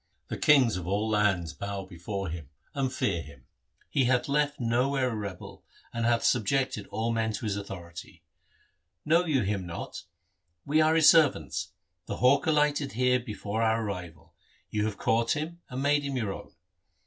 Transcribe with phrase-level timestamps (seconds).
[0.29, 3.45] The kings of all lands bow before him, and fear him.
[3.87, 8.23] He hath left nowhere a rebel, and hath subjected all men to his authority.
[9.05, 10.05] Know you him not?
[10.65, 11.73] We are his servants.
[12.07, 14.33] The hawk alighted here before our arrival.
[14.71, 16.55] You have caught him, and made him your own.